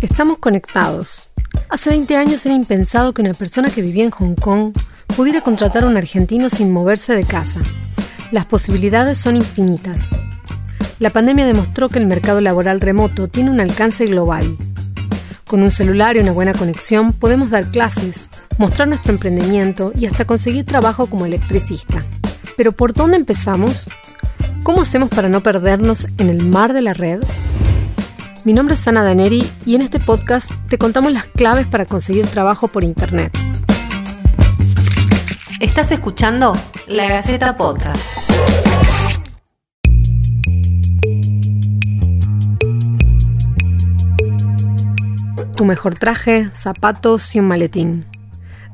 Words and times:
Estamos 0.00 0.38
conectados. 0.38 1.28
Hace 1.68 1.90
20 1.90 2.16
años 2.16 2.46
era 2.46 2.54
impensado 2.54 3.12
que 3.12 3.20
una 3.20 3.34
persona 3.34 3.68
que 3.68 3.82
vivía 3.82 4.04
en 4.04 4.10
Hong 4.10 4.34
Kong 4.34 4.72
pudiera 5.14 5.42
contratar 5.42 5.84
a 5.84 5.88
un 5.88 5.98
argentino 5.98 6.48
sin 6.48 6.72
moverse 6.72 7.12
de 7.12 7.22
casa. 7.22 7.60
Las 8.32 8.46
posibilidades 8.46 9.18
son 9.18 9.36
infinitas. 9.36 10.08
La 11.00 11.10
pandemia 11.10 11.44
demostró 11.44 11.90
que 11.90 11.98
el 11.98 12.06
mercado 12.06 12.40
laboral 12.40 12.80
remoto 12.80 13.28
tiene 13.28 13.50
un 13.50 13.60
alcance 13.60 14.06
global. 14.06 14.56
Con 15.46 15.62
un 15.62 15.70
celular 15.70 16.16
y 16.16 16.20
una 16.20 16.32
buena 16.32 16.54
conexión 16.54 17.12
podemos 17.12 17.50
dar 17.50 17.70
clases, 17.70 18.30
mostrar 18.56 18.88
nuestro 18.88 19.12
emprendimiento 19.12 19.92
y 19.94 20.06
hasta 20.06 20.24
conseguir 20.24 20.64
trabajo 20.64 21.08
como 21.08 21.26
electricista. 21.26 22.06
Pero 22.56 22.72
¿por 22.72 22.94
dónde 22.94 23.18
empezamos? 23.18 23.86
¿Cómo 24.62 24.80
hacemos 24.80 25.10
para 25.10 25.28
no 25.28 25.42
perdernos 25.42 26.08
en 26.16 26.30
el 26.30 26.46
mar 26.46 26.72
de 26.72 26.80
la 26.80 26.94
red? 26.94 27.20
Mi 28.42 28.54
nombre 28.54 28.74
es 28.74 28.88
Ana 28.88 29.04
Daneri 29.04 29.46
y 29.66 29.74
en 29.74 29.82
este 29.82 30.00
podcast 30.00 30.50
te 30.70 30.78
contamos 30.78 31.12
las 31.12 31.26
claves 31.26 31.66
para 31.66 31.84
conseguir 31.84 32.26
trabajo 32.26 32.68
por 32.68 32.84
Internet. 32.84 33.36
Estás 35.60 35.92
escuchando 35.92 36.56
La 36.88 37.06
Gaceta 37.06 37.58
Podcast. 37.58 38.30
Tu 45.54 45.64
mejor 45.66 45.96
traje, 45.96 46.48
zapatos 46.54 47.36
y 47.36 47.40
un 47.40 47.48
maletín. 47.48 48.06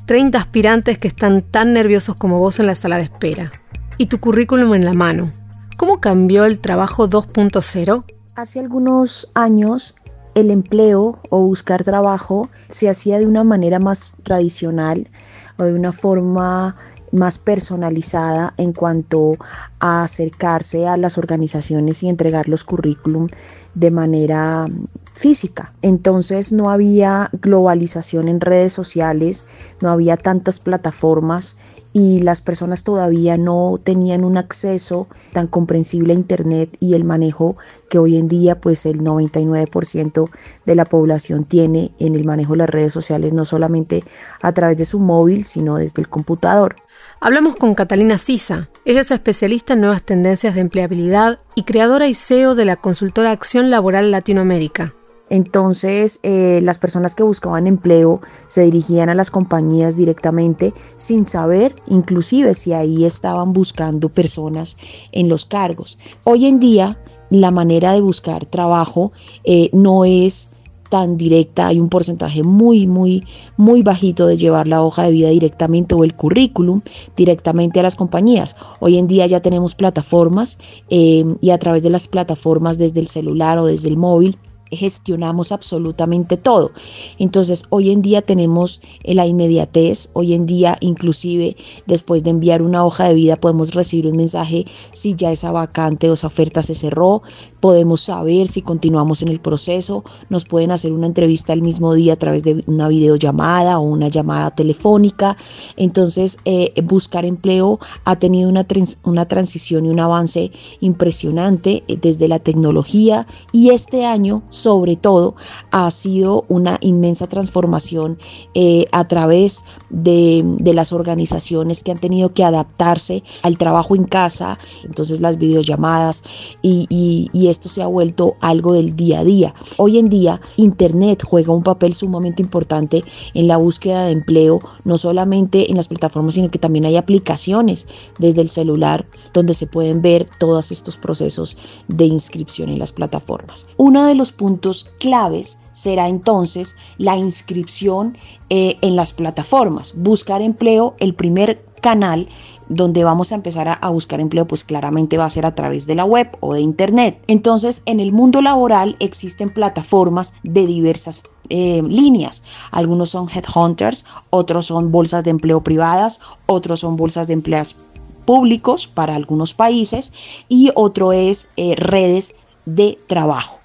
30 0.05 0.37
aspirantes 0.37 0.97
que 0.97 1.09
están 1.09 1.41
tan 1.41 1.73
nerviosos 1.73 2.15
como 2.15 2.37
vos 2.37 2.61
en 2.61 2.67
la 2.67 2.75
sala 2.75 2.95
de 2.95 3.03
espera. 3.03 3.51
Y 3.97 4.05
tu 4.05 4.21
currículum 4.21 4.75
en 4.75 4.85
la 4.85 4.93
mano. 4.93 5.29
¿Cómo 5.75 5.99
cambió 5.99 6.45
el 6.45 6.59
trabajo 6.59 7.09
2.0? 7.09 8.16
Hace 8.37 8.59
algunos 8.59 9.31
años 9.33 9.95
el 10.35 10.51
empleo 10.51 11.19
o 11.31 11.41
buscar 11.41 11.83
trabajo 11.83 12.51
se 12.67 12.87
hacía 12.87 13.17
de 13.17 13.25
una 13.25 13.43
manera 13.43 13.79
más 13.79 14.13
tradicional 14.21 15.09
o 15.57 15.63
de 15.63 15.73
una 15.73 15.91
forma 15.91 16.75
más 17.11 17.39
personalizada 17.39 18.53
en 18.57 18.73
cuanto 18.73 19.37
a 19.79 20.03
acercarse 20.03 20.87
a 20.87 20.97
las 20.97 21.17
organizaciones 21.17 22.03
y 22.03 22.09
entregar 22.09 22.47
los 22.47 22.63
currículum 22.63 23.27
de 23.73 23.89
manera 23.89 24.67
física. 25.13 25.73
Entonces 25.81 26.53
no 26.53 26.69
había 26.69 27.31
globalización 27.41 28.27
en 28.27 28.39
redes 28.39 28.71
sociales, 28.71 29.47
no 29.81 29.89
había 29.89 30.15
tantas 30.15 30.59
plataformas 30.59 31.57
y 31.97 32.21
las 32.21 32.41
personas 32.41 32.83
todavía 32.83 33.37
no 33.37 33.79
tenían 33.83 34.23
un 34.23 34.37
acceso 34.37 35.07
tan 35.33 35.47
comprensible 35.47 36.13
a 36.13 36.15
internet 36.15 36.77
y 36.79 36.93
el 36.93 37.03
manejo 37.03 37.57
que 37.89 37.97
hoy 37.97 38.17
en 38.17 38.27
día 38.27 38.61
pues 38.61 38.85
el 38.85 39.01
99% 39.01 40.29
de 40.63 40.75
la 40.75 40.85
población 40.85 41.43
tiene 41.43 41.89
en 41.97 42.13
el 42.13 42.23
manejo 42.23 42.51
de 42.51 42.59
las 42.59 42.69
redes 42.69 42.93
sociales 42.93 43.33
no 43.33 43.45
solamente 43.45 44.03
a 44.43 44.51
través 44.51 44.77
de 44.77 44.85
su 44.85 44.99
móvil 44.99 45.43
sino 45.43 45.77
desde 45.77 46.03
el 46.03 46.07
computador. 46.07 46.75
Hablamos 47.19 47.55
con 47.55 47.73
Catalina 47.73 48.19
Sisa. 48.19 48.69
Ella 48.85 49.01
es 49.01 49.09
especialista 49.09 49.73
en 49.73 49.81
nuevas 49.81 50.03
tendencias 50.03 50.53
de 50.53 50.61
empleabilidad 50.61 51.39
y 51.55 51.63
creadora 51.63 52.07
y 52.07 52.13
CEO 52.13 52.53
de 52.53 52.65
la 52.65 52.75
consultora 52.75 53.31
Acción 53.31 53.71
Laboral 53.71 54.11
Latinoamérica. 54.11 54.93
Entonces, 55.29 56.19
eh, 56.23 56.61
las 56.63 56.79
personas 56.79 57.15
que 57.15 57.23
buscaban 57.23 57.67
empleo 57.67 58.21
se 58.45 58.63
dirigían 58.63 59.09
a 59.09 59.15
las 59.15 59.29
compañías 59.31 59.97
directamente 59.97 60.73
sin 60.95 61.25
saber 61.25 61.75
inclusive 61.87 62.53
si 62.53 62.73
ahí 62.73 63.05
estaban 63.05 63.53
buscando 63.53 64.09
personas 64.09 64.77
en 65.11 65.27
los 65.27 65.45
cargos. 65.45 65.97
Hoy 66.25 66.45
en 66.45 66.59
día, 66.59 66.97
la 67.29 67.51
manera 67.51 67.91
de 67.91 68.01
buscar 68.01 68.45
trabajo 68.45 69.11
eh, 69.43 69.69
no 69.73 70.05
es 70.05 70.49
tan 70.89 71.17
directa, 71.17 71.67
hay 71.67 71.81
un 71.81 71.89
porcentaje 71.89 72.43
muy, 72.43 72.87
muy, 72.87 73.25
muy 73.57 73.81
bajito 73.81 74.25
de 74.25 74.37
llevar 74.37 74.67
la 74.67 74.81
hoja 74.81 75.03
de 75.03 75.11
vida 75.11 75.29
directamente 75.29 75.95
o 75.95 76.05
el 76.05 76.15
currículum 76.15 76.81
directamente 77.17 77.79
a 77.79 77.83
las 77.83 77.97
compañías. 77.97 78.55
Hoy 78.79 78.97
en 78.97 79.07
día 79.07 79.27
ya 79.27 79.41
tenemos 79.41 79.75
plataformas 79.75 80.57
eh, 80.89 81.25
y 81.41 81.49
a 81.49 81.57
través 81.57 81.83
de 81.83 81.89
las 81.89 82.07
plataformas 82.07 82.77
desde 82.77 83.01
el 83.01 83.07
celular 83.07 83.57
o 83.57 83.65
desde 83.65 83.89
el 83.89 83.97
móvil 83.97 84.37
gestionamos 84.71 85.51
absolutamente 85.51 86.37
todo. 86.37 86.71
Entonces, 87.17 87.65
hoy 87.69 87.91
en 87.91 88.01
día 88.01 88.21
tenemos 88.21 88.81
la 89.03 89.25
inmediatez, 89.25 90.09
hoy 90.13 90.33
en 90.33 90.45
día 90.45 90.77
inclusive 90.81 91.55
después 91.85 92.23
de 92.23 92.31
enviar 92.31 92.61
una 92.61 92.85
hoja 92.85 93.07
de 93.07 93.13
vida 93.13 93.35
podemos 93.35 93.73
recibir 93.73 94.07
un 94.07 94.17
mensaje 94.17 94.65
si 94.91 95.15
ya 95.15 95.31
esa 95.31 95.51
vacante 95.51 96.09
o 96.09 96.13
esa 96.13 96.27
oferta 96.27 96.61
se 96.61 96.75
cerró, 96.75 97.21
podemos 97.59 98.01
saber 98.01 98.47
si 98.47 98.61
continuamos 98.61 99.21
en 99.21 99.29
el 99.29 99.39
proceso, 99.39 100.03
nos 100.29 100.45
pueden 100.45 100.71
hacer 100.71 100.91
una 100.91 101.07
entrevista 101.07 101.53
el 101.53 101.61
mismo 101.61 101.93
día 101.93 102.13
a 102.13 102.17
través 102.17 102.43
de 102.43 102.63
una 102.67 102.87
videollamada 102.87 103.79
o 103.79 103.83
una 103.83 104.07
llamada 104.09 104.51
telefónica. 104.51 105.37
Entonces, 105.75 106.37
eh, 106.45 106.73
buscar 106.83 107.25
empleo 107.25 107.79
ha 108.03 108.15
tenido 108.15 108.49
una, 108.49 108.65
una 109.03 109.27
transición 109.27 109.85
y 109.85 109.89
un 109.89 109.99
avance 109.99 110.51
impresionante 110.79 111.83
eh, 111.87 111.97
desde 112.01 112.27
la 112.27 112.39
tecnología 112.39 113.27
y 113.51 113.69
este 113.69 114.05
año 114.05 114.43
sobre 114.57 114.95
todo 114.95 115.35
ha 115.71 115.89
sido 115.91 116.43
una 116.49 116.77
inmensa 116.81 117.27
transformación 117.27 118.17
eh, 118.53 118.85
a 118.91 119.07
través 119.07 119.63
de, 119.89 120.43
las 120.73 120.93
organizaciones 120.93 121.81
que 121.81 121.91
han 121.91 121.97
tenido 121.97 122.33
que 122.33 122.43
adaptarse 122.43 123.23
al 123.41 123.57
trabajo 123.57 123.95
en 123.95 124.03
casa, 124.03 124.59
entonces 124.83 125.21
las 125.21 125.39
videollamadas 125.39 126.23
y, 126.61 126.85
y 127.31 127.47
esto 127.47 127.67
se 127.69 127.81
ha 127.81 127.87
vuelto 127.87 128.35
algo 128.41 128.73
del 128.73 128.95
día 128.95 129.19
a 129.19 129.23
día. 129.23 129.55
Hoy 129.77 129.97
en 129.97 130.09
día 130.09 130.39
Internet 130.57 131.23
juega 131.23 131.53
un 131.53 131.63
papel 131.63 131.93
sumamente 131.93 132.41
importante 132.41 133.03
en 133.33 133.47
la 133.47 133.57
búsqueda 133.57 134.05
de 134.05 134.11
empleo, 134.11 134.59
no 134.85 134.97
solamente 134.97 135.69
en 135.69 135.77
las 135.77 135.87
plataformas, 135.87 136.35
sino 136.35 136.49
que 136.49 136.59
también 136.59 136.85
hay 136.85 136.97
aplicaciones 136.97 137.87
desde 138.19 138.41
el 138.41 138.49
celular 138.49 139.05
donde 139.33 139.53
se 139.53 139.67
pueden 139.67 140.01
ver 140.01 140.27
todos 140.39 140.71
estos 140.71 140.97
procesos 140.97 141.57
de 141.87 142.05
inscripción 142.05 142.69
en 142.69 142.79
las 142.79 142.91
plataformas. 142.91 143.65
Uno 143.77 144.05
de 144.05 144.15
los 144.15 144.31
puntos 144.31 144.46
puntos 144.47 144.89
claves 144.97 145.59
será 145.73 146.07
entonces 146.07 146.77
la 146.97 147.17
inscripción 147.17 148.17
eh, 148.49 148.77
en 148.81 148.95
las 148.95 149.11
plataformas. 149.11 149.93
Buscar 149.97 150.41
empleo, 150.41 150.95
el 150.99 151.13
primer 151.13 151.65
canal 151.81 152.29
donde 152.69 153.03
vamos 153.03 153.33
a 153.33 153.35
empezar 153.35 153.67
a, 153.67 153.89
buscar 153.89 154.21
empleo, 154.21 154.47
pues 154.47 154.63
claramente 154.63 155.17
va 155.17 155.25
a 155.25 155.29
ser 155.29 155.45
a 155.45 155.53
través 155.53 155.85
de 155.85 155.95
la 155.95 156.05
web 156.05 156.29
o 156.39 156.53
de 156.53 156.61
internet. 156.61 157.21
Entonces, 157.27 157.81
en 157.85 157.99
el 157.99 158.13
mundo 158.13 158.41
laboral 158.41 158.95
existen 159.01 159.49
plataformas 159.49 160.33
de 160.43 160.65
diversas 160.65 161.23
eh, 161.49 161.81
líneas. 161.85 162.43
Algunos 162.71 163.09
son 163.09 163.27
headhunters, 163.27 164.05
otros 164.29 164.67
son 164.67 164.93
bolsas 164.93 165.25
de 165.25 165.31
empleo 165.31 165.61
privadas, 165.61 166.21
otros 166.45 166.79
son 166.79 166.95
bolsas 166.95 167.27
de 167.27 167.33
empleos 167.33 167.75
públicos 168.23 168.87
para 168.87 169.13
algunos 169.15 169.53
países 169.53 170.13
y 170.47 170.71
otro 170.75 171.11
es 171.11 171.49
eh, 171.57 171.75
redes 171.75 172.33
de 172.65 172.97
trabajo. 173.07 173.59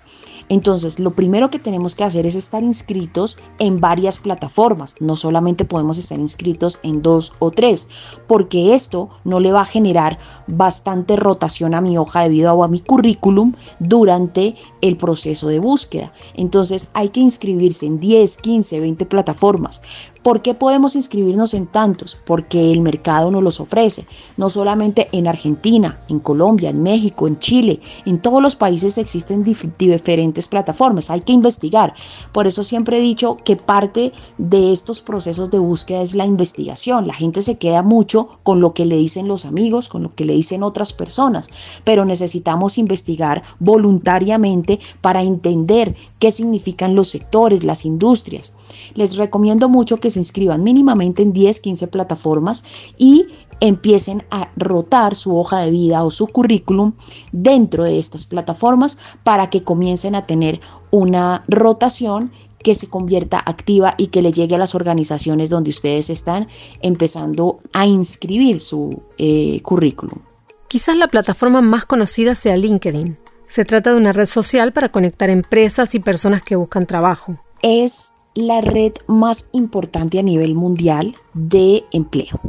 Entonces, 0.48 0.98
lo 0.98 1.14
primero 1.14 1.50
que 1.50 1.58
tenemos 1.58 1.94
que 1.94 2.04
hacer 2.04 2.26
es 2.26 2.34
estar 2.34 2.62
inscritos 2.62 3.38
en 3.58 3.80
varias 3.80 4.18
plataformas. 4.18 4.96
No 5.00 5.16
solamente 5.16 5.64
podemos 5.64 5.98
estar 5.98 6.18
inscritos 6.18 6.80
en 6.82 7.02
dos 7.02 7.32
o 7.38 7.50
tres, 7.50 7.88
porque 8.26 8.74
esto 8.74 9.08
no 9.24 9.40
le 9.40 9.52
va 9.52 9.62
a 9.62 9.66
generar 9.66 10.18
bastante 10.46 11.16
rotación 11.16 11.74
a 11.74 11.80
mi 11.80 11.98
hoja 11.98 12.22
de 12.22 12.28
vida 12.28 12.54
o 12.54 12.64
a 12.64 12.68
mi 12.68 12.80
currículum 12.80 13.54
durante 13.78 14.56
el 14.80 14.96
proceso 14.96 15.48
de 15.48 15.58
búsqueda. 15.58 16.12
Entonces, 16.34 16.90
hay 16.94 17.08
que 17.08 17.20
inscribirse 17.20 17.86
en 17.86 17.98
10, 17.98 18.36
15, 18.38 18.80
20 18.80 19.06
plataformas. 19.06 19.82
¿Por 20.22 20.40
qué 20.40 20.54
podemos 20.54 20.94
inscribirnos 20.94 21.52
en 21.52 21.66
tantos? 21.66 22.16
Porque 22.24 22.70
el 22.70 22.80
mercado 22.80 23.32
nos 23.32 23.42
los 23.42 23.58
ofrece, 23.58 24.06
no 24.36 24.50
solamente 24.50 25.08
en 25.10 25.26
Argentina, 25.26 26.00
en 26.08 26.20
Colombia, 26.20 26.70
en 26.70 26.80
México, 26.80 27.26
en 27.26 27.40
Chile, 27.40 27.80
en 28.06 28.18
todos 28.18 28.40
los 28.40 28.54
países 28.54 28.98
existen 28.98 29.42
diferentes 29.42 30.31
plataformas, 30.48 31.10
hay 31.10 31.20
que 31.20 31.32
investigar. 31.32 31.94
Por 32.32 32.46
eso 32.46 32.64
siempre 32.64 32.98
he 32.98 33.00
dicho 33.00 33.36
que 33.44 33.56
parte 33.56 34.12
de 34.38 34.72
estos 34.72 35.02
procesos 35.02 35.50
de 35.50 35.58
búsqueda 35.58 36.02
es 36.02 36.14
la 36.14 36.26
investigación. 36.26 37.06
La 37.06 37.14
gente 37.14 37.42
se 37.42 37.58
queda 37.58 37.82
mucho 37.82 38.28
con 38.42 38.60
lo 38.60 38.72
que 38.72 38.86
le 38.86 38.96
dicen 38.96 39.28
los 39.28 39.44
amigos, 39.44 39.88
con 39.88 40.02
lo 40.02 40.08
que 40.08 40.24
le 40.24 40.34
dicen 40.34 40.62
otras 40.62 40.92
personas, 40.92 41.48
pero 41.84 42.04
necesitamos 42.04 42.78
investigar 42.78 43.42
voluntariamente 43.58 44.80
para 45.00 45.22
entender 45.22 45.94
qué 46.18 46.32
significan 46.32 46.94
los 46.94 47.08
sectores, 47.08 47.64
las 47.64 47.84
industrias. 47.84 48.54
Les 48.94 49.16
recomiendo 49.16 49.68
mucho 49.68 49.98
que 49.98 50.10
se 50.10 50.18
inscriban 50.18 50.62
mínimamente 50.62 51.22
en 51.22 51.32
10, 51.32 51.60
15 51.60 51.88
plataformas 51.88 52.64
y 52.98 53.26
empiecen 53.62 54.24
a 54.32 54.50
rotar 54.56 55.14
su 55.14 55.38
hoja 55.38 55.60
de 55.60 55.70
vida 55.70 56.02
o 56.02 56.10
su 56.10 56.26
currículum 56.26 56.94
dentro 57.30 57.84
de 57.84 57.96
estas 57.96 58.26
plataformas 58.26 58.98
para 59.22 59.50
que 59.50 59.62
comiencen 59.62 60.16
a 60.16 60.26
tener 60.26 60.60
una 60.90 61.44
rotación 61.46 62.32
que 62.58 62.74
se 62.74 62.88
convierta 62.88 63.40
activa 63.44 63.94
y 63.96 64.08
que 64.08 64.20
le 64.20 64.32
llegue 64.32 64.56
a 64.56 64.58
las 64.58 64.74
organizaciones 64.74 65.48
donde 65.48 65.70
ustedes 65.70 66.10
están 66.10 66.48
empezando 66.80 67.60
a 67.72 67.86
inscribir 67.86 68.60
su 68.60 69.00
eh, 69.16 69.60
currículum. 69.62 70.18
Quizás 70.66 70.96
la 70.96 71.06
plataforma 71.06 71.60
más 71.60 71.84
conocida 71.84 72.34
sea 72.34 72.56
LinkedIn 72.56 73.16
Se 73.48 73.64
trata 73.64 73.90
de 73.90 73.96
una 73.96 74.12
red 74.12 74.26
social 74.26 74.72
para 74.72 74.90
conectar 74.90 75.30
empresas 75.30 75.94
y 75.94 76.00
personas 76.00 76.42
que 76.42 76.56
buscan 76.56 76.86
trabajo. 76.86 77.36
Es 77.62 78.10
la 78.34 78.60
red 78.60 78.92
más 79.06 79.50
importante 79.52 80.18
a 80.18 80.22
nivel 80.22 80.54
mundial 80.56 81.14
de 81.34 81.84
empleo, 81.92 82.40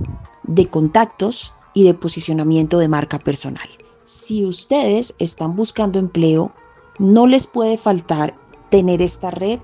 de 0.44 0.68
contactos 0.68 1.54
y 1.74 1.84
de 1.84 1.94
posicionamiento 1.94 2.78
de 2.78 2.88
marca 2.88 3.20
personal. 3.20 3.68
Si 4.06 4.46
ustedes 4.46 5.16
están 5.20 5.56
buscando 5.56 6.00
empleo, 6.00 6.52
no 7.00 7.28
les 7.28 7.48
puede 7.48 7.78
faltar 7.78 8.34
tener 8.70 9.02
esta 9.02 9.32
red 9.32 9.60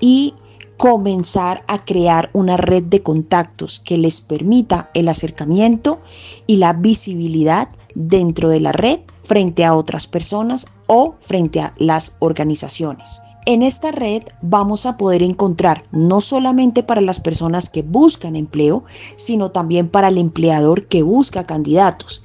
y 0.00 0.34
comenzar 0.76 1.62
a 1.68 1.84
crear 1.84 2.30
una 2.32 2.56
red 2.56 2.82
de 2.82 3.02
contactos 3.02 3.78
que 3.78 3.98
les 3.98 4.20
permita 4.20 4.90
el 4.94 5.08
acercamiento 5.08 6.00
y 6.46 6.56
la 6.56 6.72
visibilidad 6.72 7.68
dentro 7.94 8.48
de 8.48 8.60
la 8.60 8.72
red 8.72 9.00
frente 9.22 9.64
a 9.64 9.74
otras 9.74 10.06
personas 10.06 10.66
o 10.88 11.14
frente 11.20 11.60
a 11.60 11.74
las 11.76 12.16
organizaciones. 12.18 13.20
En 13.44 13.64
esta 13.64 13.90
red 13.90 14.22
vamos 14.40 14.86
a 14.86 14.96
poder 14.96 15.20
encontrar 15.20 15.82
no 15.90 16.20
solamente 16.20 16.84
para 16.84 17.00
las 17.00 17.18
personas 17.18 17.68
que 17.68 17.82
buscan 17.82 18.36
empleo, 18.36 18.84
sino 19.16 19.50
también 19.50 19.88
para 19.88 20.08
el 20.08 20.18
empleador 20.18 20.86
que 20.86 21.02
busca 21.02 21.42
candidatos. 21.44 22.22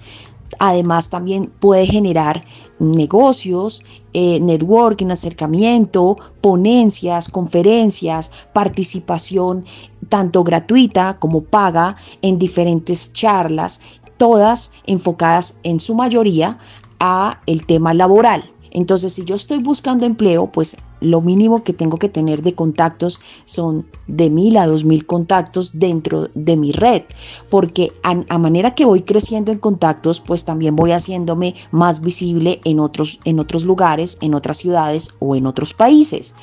Además 0.59 1.09
también 1.09 1.51
puede 1.59 1.87
generar 1.87 2.43
negocios, 2.77 3.83
eh, 4.13 4.39
networking, 4.39 5.07
acercamiento, 5.07 6.17
ponencias, 6.41 7.29
conferencias, 7.29 8.31
participación 8.53 9.65
tanto 10.09 10.43
gratuita 10.43 11.17
como 11.17 11.41
paga 11.41 11.95
en 12.21 12.37
diferentes 12.37 13.11
charlas, 13.11 13.81
todas 14.17 14.71
enfocadas 14.85 15.59
en 15.63 15.79
su 15.79 15.95
mayoría 15.95 16.59
a 16.99 17.41
el 17.47 17.65
tema 17.65 17.95
laboral. 17.95 18.51
Entonces, 18.71 19.13
si 19.13 19.25
yo 19.25 19.35
estoy 19.35 19.59
buscando 19.59 20.05
empleo, 20.05 20.47
pues 20.51 20.77
lo 20.99 21.21
mínimo 21.21 21.63
que 21.63 21.73
tengo 21.73 21.97
que 21.97 22.09
tener 22.09 22.41
de 22.41 22.53
contactos 22.53 23.19
son 23.45 23.85
de 24.07 24.29
mil 24.29 24.57
a 24.57 24.67
dos 24.67 24.83
mil 24.83 25.05
contactos 25.05 25.79
dentro 25.79 26.27
de 26.33 26.57
mi 26.57 26.71
red, 26.71 27.03
porque 27.49 27.91
a, 28.03 28.37
manera 28.37 28.73
que 28.73 28.85
voy 28.85 29.01
creciendo 29.01 29.51
en 29.51 29.59
contactos, 29.59 30.19
pues 30.21 30.45
también 30.45 30.75
voy 30.75 30.91
haciéndome 30.91 31.55
más 31.71 32.01
visible 32.01 32.59
en 32.63 32.79
otros, 32.79 33.19
en 33.25 33.39
otros 33.39 33.63
lugares, 33.63 34.17
en 34.21 34.33
otras 34.33 34.57
ciudades 34.57 35.09
o 35.19 35.35
en 35.35 35.45
otros 35.45 35.73
países. 35.73 36.33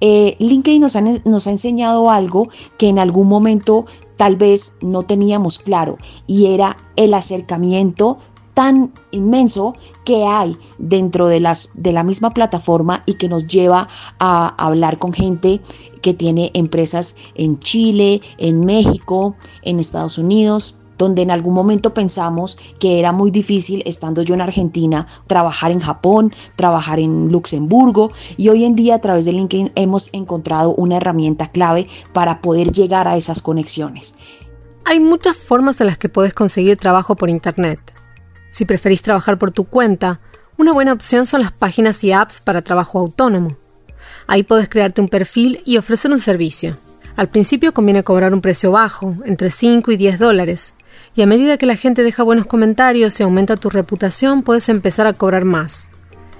Eh, 0.00 0.36
LinkedIn 0.38 0.80
nos, 0.80 0.96
nos 1.24 1.46
ha 1.46 1.50
enseñado 1.50 2.10
algo 2.10 2.48
que 2.78 2.88
en 2.88 2.98
algún 2.98 3.28
momento 3.28 3.84
tal 4.16 4.36
vez 4.36 4.76
no 4.80 5.04
teníamos 5.04 5.58
claro 5.58 5.96
y 6.26 6.46
era 6.46 6.76
el 6.96 7.14
acercamiento 7.14 8.18
tan 8.58 8.92
inmenso 9.12 9.76
que 10.04 10.24
hay 10.26 10.56
dentro 10.78 11.28
de, 11.28 11.38
las, 11.38 11.70
de 11.74 11.92
la 11.92 12.02
misma 12.02 12.30
plataforma 12.30 13.04
y 13.06 13.14
que 13.14 13.28
nos 13.28 13.46
lleva 13.46 13.86
a 14.18 14.48
hablar 14.58 14.98
con 14.98 15.12
gente 15.12 15.60
que 16.02 16.12
tiene 16.12 16.50
empresas 16.54 17.14
en 17.36 17.60
Chile, 17.60 18.20
en 18.36 18.66
México, 18.66 19.36
en 19.62 19.78
Estados 19.78 20.18
Unidos 20.18 20.74
donde 20.98 21.22
en 21.22 21.30
algún 21.30 21.54
momento 21.54 21.94
pensamos 21.94 22.58
que 22.80 22.98
era 22.98 23.12
muy 23.12 23.30
difícil, 23.30 23.84
estando 23.86 24.22
yo 24.22 24.34
en 24.34 24.40
Argentina, 24.40 25.06
trabajar 25.28 25.70
en 25.70 25.78
Japón, 25.78 26.34
trabajar 26.56 26.98
en 26.98 27.30
Luxemburgo 27.30 28.10
y 28.36 28.48
hoy 28.48 28.64
en 28.64 28.74
día 28.74 28.96
a 28.96 29.00
través 29.00 29.24
de 29.24 29.34
LinkedIn 29.34 29.70
hemos 29.76 30.12
encontrado 30.12 30.74
una 30.74 30.96
herramienta 30.96 31.52
clave 31.52 31.86
para 32.12 32.40
poder 32.40 32.72
llegar 32.72 33.06
a 33.06 33.16
esas 33.16 33.40
conexiones. 33.40 34.16
Hay 34.84 34.98
muchas 34.98 35.36
formas 35.36 35.80
en 35.80 35.86
las 35.86 35.98
que 35.98 36.08
puedes 36.08 36.34
conseguir 36.34 36.76
trabajo 36.76 37.14
por 37.14 37.30
Internet. 37.30 37.97
Si 38.50 38.64
preferís 38.64 39.02
trabajar 39.02 39.38
por 39.38 39.50
tu 39.50 39.64
cuenta, 39.64 40.20
una 40.56 40.72
buena 40.72 40.92
opción 40.92 41.26
son 41.26 41.42
las 41.42 41.52
páginas 41.52 42.02
y 42.04 42.12
apps 42.12 42.40
para 42.40 42.62
trabajo 42.62 42.98
autónomo. 42.98 43.56
Ahí 44.26 44.42
puedes 44.42 44.68
crearte 44.68 45.00
un 45.00 45.08
perfil 45.08 45.62
y 45.64 45.76
ofrecer 45.76 46.10
un 46.10 46.18
servicio. 46.18 46.76
Al 47.16 47.28
principio 47.28 47.72
conviene 47.72 48.02
cobrar 48.02 48.32
un 48.32 48.40
precio 48.40 48.70
bajo, 48.72 49.16
entre 49.24 49.50
5 49.50 49.90
y 49.92 49.96
10 49.96 50.18
dólares, 50.18 50.74
y 51.14 51.22
a 51.22 51.26
medida 51.26 51.56
que 51.56 51.66
la 51.66 51.76
gente 51.76 52.02
deja 52.02 52.22
buenos 52.22 52.46
comentarios 52.46 53.18
y 53.18 53.22
aumenta 53.22 53.56
tu 53.56 53.70
reputación, 53.70 54.42
puedes 54.42 54.68
empezar 54.68 55.06
a 55.06 55.12
cobrar 55.12 55.44
más. 55.44 55.88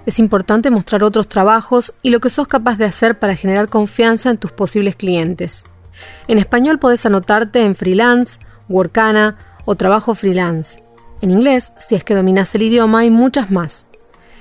Es 0.07 0.19
importante 0.19 0.71
mostrar 0.71 1.05
otros 1.05 1.29
trabajos 1.29 1.95
y 2.03 2.11
lo 2.11 2.21
que 2.21 2.31
sos 2.31 2.49
capaz 2.49 2.77
de 2.79 2.87
hacer 2.87 3.19
para 3.19 3.37
generar 3.37 3.69
confianza 3.69 4.31
en 4.31 4.39
tus 4.39 4.53
posibles 4.53 4.97
clientes. 4.97 5.65
En 6.29 6.39
español 6.39 6.79
puedes 6.79 7.05
anotarte 7.07 7.65
en 7.65 7.75
freelance, 7.75 8.39
Workana 8.69 9.37
o 9.65 9.75
trabajo 9.75 10.15
freelance. 10.15 10.88
En 11.21 11.31
inglés, 11.31 11.73
si 11.79 11.95
es 11.95 12.05
que 12.05 12.15
dominas 12.15 12.55
el 12.55 12.63
idioma, 12.63 13.01
hay 13.01 13.11
muchas 13.11 13.51
más. 13.51 13.87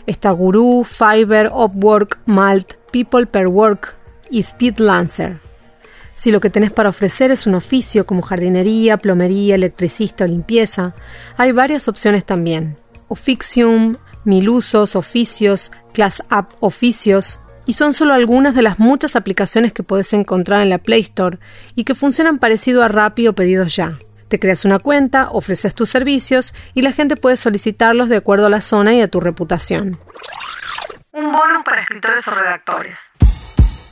Está 0.05 0.31
Guru, 0.31 0.83
Fiverr, 0.83 1.51
Upwork, 1.53 2.19
Malt, 2.25 2.73
People 2.91 3.25
per 3.25 3.47
Work 3.47 3.97
y 4.29 4.43
Speedlancer. 4.43 5.39
Si 6.15 6.31
lo 6.31 6.39
que 6.39 6.49
tenés 6.49 6.71
para 6.71 6.89
ofrecer 6.89 7.31
es 7.31 7.45
un 7.45 7.55
oficio 7.55 8.05
como 8.05 8.21
jardinería, 8.21 8.97
plomería, 8.97 9.55
electricista 9.55 10.23
o 10.23 10.27
limpieza, 10.27 10.95
hay 11.37 11.51
varias 11.51 11.87
opciones 11.87 12.25
también. 12.25 12.75
Officium, 13.07 13.95
Mil 14.23 14.49
Usos, 14.49 14.95
Oficios, 14.95 15.71
Class 15.93 16.23
App 16.29 16.53
Oficios, 16.59 17.39
y 17.65 17.73
son 17.73 17.93
solo 17.93 18.13
algunas 18.13 18.55
de 18.55 18.61
las 18.61 18.79
muchas 18.79 19.15
aplicaciones 19.15 19.73
que 19.73 19.83
puedes 19.83 20.11
encontrar 20.13 20.61
en 20.61 20.69
la 20.69 20.77
Play 20.77 21.01
Store 21.01 21.37
y 21.75 21.83
que 21.83 21.95
funcionan 21.95 22.39
parecido 22.39 22.81
a 22.81 22.87
Rappi 22.87 23.27
o 23.27 23.33
Pedidos 23.33 23.75
Ya. 23.75 23.99
Te 24.27 24.39
creas 24.39 24.65
una 24.65 24.79
cuenta, 24.79 25.29
ofreces 25.31 25.73
tus 25.73 25.89
servicios 25.89 26.53
y 26.73 26.81
la 26.81 26.91
gente 26.91 27.15
puede 27.15 27.37
solicitarlos 27.37 28.09
de 28.09 28.17
acuerdo 28.17 28.47
a 28.47 28.49
la 28.49 28.61
zona 28.61 28.93
y 28.93 29.01
a 29.01 29.07
tu 29.07 29.19
reputación. 29.21 29.97
Un 31.13 31.31
bonus 31.31 31.63
para 31.63 31.81
escritores 31.81 32.27
o 32.27 32.31
redactores. 32.31 32.97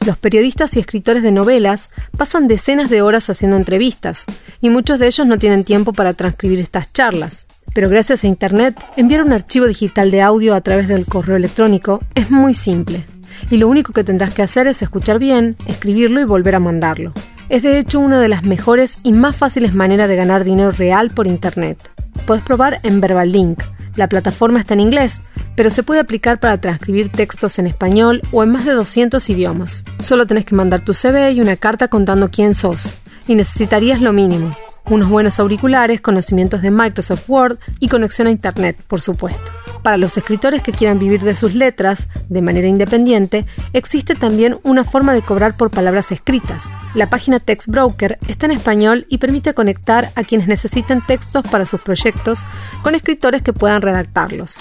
Los 0.06 0.18
periodistas 0.18 0.76
y 0.76 0.80
escritores 0.80 1.24
de 1.24 1.32
novelas 1.32 1.90
pasan 2.16 2.48
decenas 2.48 2.92
de 2.92 3.02
horas 3.02 3.30
haciendo 3.30 3.58
entrevistas, 3.58 4.26
y 4.62 4.70
muchos 4.70 5.00
de 5.00 5.08
ellos 5.08 5.26
no 5.26 5.40
tienen 5.40 5.64
tiempo 5.64 5.94
para 5.94 6.14
transcribir 6.14 6.60
estas 6.60 6.94
charlas. 6.94 7.48
Pero 7.74 7.90
gracias 7.90 8.24
a 8.24 8.28
Internet, 8.28 8.78
enviar 8.98 9.24
un 9.24 9.34
archivo 9.34 9.66
digital 9.66 10.12
de 10.12 10.22
audio 10.22 10.54
a 10.54 10.62
través 10.62 10.88
del 10.88 11.08
correo 11.08 11.38
electrónico 11.38 12.02
es 12.14 12.30
muy 12.30 12.54
simple, 12.54 13.04
y 13.50 13.58
lo 13.58 13.68
único 13.68 13.94
que 13.94 14.04
tendrás 14.04 14.34
que 14.36 14.44
hacer 14.44 14.68
es 14.68 14.84
escuchar 14.84 15.18
bien, 15.18 15.56
escribirlo 15.66 16.22
y 16.22 16.26
volver 16.26 16.54
a 16.54 16.60
mandarlo. 16.60 17.12
Es 17.48 17.62
de 17.62 17.78
hecho 17.78 18.00
una 18.00 18.20
de 18.20 18.28
las 18.28 18.44
mejores 18.44 18.98
y 19.04 19.12
más 19.12 19.36
fáciles 19.36 19.76
maneras 19.76 20.10
de 20.10 20.16
ganar 20.16 20.44
dinero 20.44 20.72
real 20.72 21.12
por 21.12 21.28
Internet. 21.28 21.78
Puedes 22.26 22.44
probar 22.44 22.80
en 22.82 23.02
VerbalLink. 23.02 23.62
La 23.96 24.10
plataforma 24.10 24.60
está 24.60 24.74
en 24.74 24.80
inglés, 24.80 25.22
pero 25.56 25.70
se 25.70 25.84
puede 25.84 26.00
aplicar 26.00 26.40
para 26.40 26.60
transcribir 26.60 27.10
textos 27.10 27.60
en 27.60 27.68
español 27.68 28.22
o 28.32 28.44
en 28.44 28.50
más 28.50 28.66
de 28.66 28.72
200 28.72 29.30
idiomas. 29.30 29.84
Solo 30.00 30.26
tenés 30.26 30.46
que 30.46 30.56
mandar 30.56 30.82
tu 30.82 30.94
CV 30.94 31.34
y 31.34 31.42
una 31.42 31.56
carta 31.56 31.88
contando 31.88 32.32
quién 32.32 32.56
sos. 32.56 32.98
Y 33.28 33.36
necesitarías 33.36 34.02
lo 34.02 34.12
mínimo. 34.12 34.56
Unos 34.88 35.10
buenos 35.10 35.40
auriculares, 35.40 36.00
conocimientos 36.00 36.62
de 36.62 36.70
Microsoft 36.70 37.28
Word 37.28 37.58
y 37.80 37.88
conexión 37.88 38.28
a 38.28 38.32
Internet, 38.32 38.80
por 38.88 39.02
supuesto. 39.02 39.52
Para 39.82 39.98
los 39.98 40.16
escritores 40.16 40.62
que 40.62 40.72
quieran 40.72 41.00
vivir 41.00 41.22
de 41.22 41.36
sus 41.36 41.56
letras 41.56 42.08
de 42.30 42.42
manera 42.44 42.68
independiente, 42.68 43.48
existe 43.74 44.14
también 44.14 44.60
una 44.64 44.84
forma 44.84 45.14
de 45.14 45.24
cobrar 45.24 45.58
por 45.58 45.72
palabras 45.72 46.12
escritas. 46.12 46.70
La 46.94 47.10
página 47.10 47.40
Text 47.40 47.68
Broker 47.68 48.20
está 48.28 48.46
en 48.46 48.52
español 48.52 49.08
y 49.10 49.18
permite 49.18 49.56
conectar 49.56 50.12
a 50.16 50.24
quienes 50.24 50.48
necesiten 50.48 51.04
textos 51.06 51.48
para 51.48 51.66
sus 51.66 51.82
proyectos 51.82 52.46
con 52.84 52.94
escritores 52.94 53.42
que 53.42 53.54
puedan 53.54 53.82
redactarlos. 53.82 54.60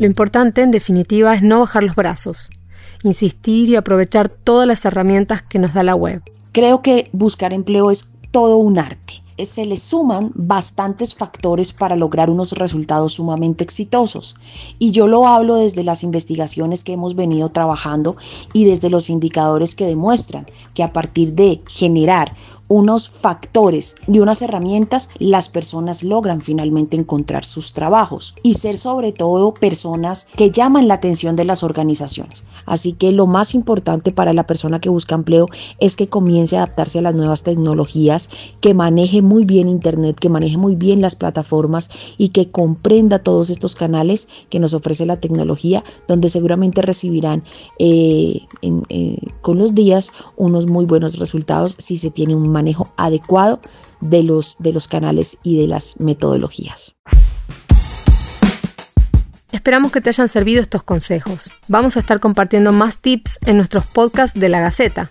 Lo 0.00 0.06
importante, 0.06 0.62
en 0.62 0.72
definitiva, 0.72 1.34
es 1.34 1.42
no 1.42 1.60
bajar 1.60 1.84
los 1.84 1.96
brazos, 1.96 2.50
insistir 3.02 3.68
y 3.68 3.76
aprovechar 3.76 4.28
todas 4.28 4.66
las 4.66 4.84
herramientas 4.84 5.42
que 5.42 5.58
nos 5.60 5.74
da 5.74 5.82
la 5.82 5.94
web. 5.94 6.22
Creo 6.56 6.80
que 6.80 7.10
buscar 7.12 7.52
empleo 7.52 7.90
es 7.90 8.14
todo 8.30 8.56
un 8.56 8.78
arte 8.78 9.20
se 9.44 9.66
le 9.66 9.76
suman 9.76 10.32
bastantes 10.34 11.14
factores 11.14 11.72
para 11.72 11.96
lograr 11.96 12.30
unos 12.30 12.52
resultados 12.52 13.14
sumamente 13.14 13.62
exitosos. 13.62 14.36
Y 14.78 14.92
yo 14.92 15.06
lo 15.08 15.26
hablo 15.26 15.56
desde 15.56 15.84
las 15.84 16.02
investigaciones 16.02 16.82
que 16.82 16.94
hemos 16.94 17.14
venido 17.14 17.50
trabajando 17.50 18.16
y 18.54 18.64
desde 18.64 18.88
los 18.88 19.10
indicadores 19.10 19.74
que 19.74 19.84
demuestran 19.84 20.46
que 20.72 20.82
a 20.82 20.92
partir 20.92 21.34
de 21.34 21.60
generar 21.68 22.34
unos 22.68 23.08
factores 23.08 23.96
y 24.06 24.18
unas 24.18 24.42
herramientas, 24.42 25.08
las 25.18 25.48
personas 25.48 26.02
logran 26.02 26.40
finalmente 26.40 26.96
encontrar 26.96 27.44
sus 27.44 27.72
trabajos 27.72 28.34
y 28.42 28.54
ser 28.54 28.78
sobre 28.78 29.12
todo 29.12 29.54
personas 29.54 30.26
que 30.36 30.50
llaman 30.50 30.88
la 30.88 30.94
atención 30.94 31.36
de 31.36 31.44
las 31.44 31.62
organizaciones. 31.62 32.44
Así 32.64 32.92
que 32.92 33.12
lo 33.12 33.26
más 33.26 33.54
importante 33.54 34.12
para 34.12 34.32
la 34.32 34.46
persona 34.46 34.80
que 34.80 34.88
busca 34.88 35.14
empleo 35.14 35.46
es 35.78 35.96
que 35.96 36.08
comience 36.08 36.56
a 36.56 36.62
adaptarse 36.62 36.98
a 36.98 37.02
las 37.02 37.14
nuevas 37.14 37.42
tecnologías, 37.42 38.28
que 38.60 38.74
maneje 38.74 39.22
muy 39.22 39.44
bien 39.44 39.68
Internet, 39.68 40.16
que 40.18 40.28
maneje 40.28 40.56
muy 40.56 40.74
bien 40.74 41.00
las 41.00 41.14
plataformas 41.14 41.90
y 42.18 42.30
que 42.30 42.50
comprenda 42.50 43.18
todos 43.18 43.50
estos 43.50 43.74
canales 43.74 44.28
que 44.50 44.60
nos 44.60 44.74
ofrece 44.74 45.06
la 45.06 45.16
tecnología, 45.16 45.84
donde 46.08 46.28
seguramente 46.28 46.82
recibirán 46.82 47.44
eh, 47.78 48.42
eh, 48.62 49.18
con 49.42 49.58
los 49.58 49.74
días 49.74 50.12
unos 50.36 50.66
muy 50.66 50.86
buenos 50.86 51.18
resultados 51.18 51.76
si 51.78 51.96
se 51.96 52.10
tiene 52.10 52.34
un 52.34 52.55
manejo 52.56 52.92
adecuado 52.96 53.60
de 54.00 54.22
los, 54.22 54.56
de 54.58 54.72
los 54.72 54.88
canales 54.88 55.38
y 55.42 55.60
de 55.60 55.68
las 55.68 56.00
metodologías. 56.00 56.96
Esperamos 59.52 59.92
que 59.92 60.00
te 60.00 60.10
hayan 60.10 60.28
servido 60.28 60.62
estos 60.62 60.82
consejos. 60.82 61.52
Vamos 61.68 61.96
a 61.96 62.00
estar 62.00 62.18
compartiendo 62.18 62.72
más 62.72 62.98
tips 62.98 63.38
en 63.46 63.56
nuestros 63.56 63.86
podcasts 63.86 64.38
de 64.38 64.48
la 64.48 64.60
Gaceta. 64.60 65.10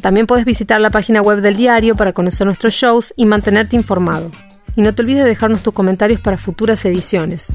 También 0.00 0.26
puedes 0.26 0.44
visitar 0.44 0.80
la 0.80 0.90
página 0.90 1.22
web 1.22 1.40
del 1.40 1.56
diario 1.56 1.96
para 1.96 2.12
conocer 2.12 2.46
nuestros 2.46 2.74
shows 2.74 3.14
y 3.16 3.26
mantenerte 3.26 3.76
informado. 3.76 4.30
Y 4.76 4.82
no 4.82 4.94
te 4.94 5.02
olvides 5.02 5.24
de 5.24 5.28
dejarnos 5.28 5.62
tus 5.62 5.74
comentarios 5.74 6.20
para 6.20 6.36
futuras 6.36 6.84
ediciones. 6.84 7.52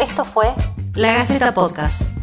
Esto 0.00 0.24
fue 0.24 0.48
La 0.94 1.14
Gaceta 1.14 1.52
Podcast. 1.52 2.15